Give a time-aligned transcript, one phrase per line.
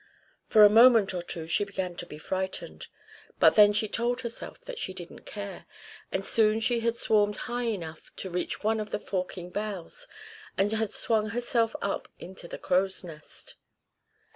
[0.47, 2.87] For a moment or two she began to be frightened.
[3.39, 5.67] But then she told herself that she didn't care;
[6.11, 10.07] and soon she had swarmed high enough to reach one of the forking boughs,
[10.57, 13.57] and had swung herself up into the crow's nest.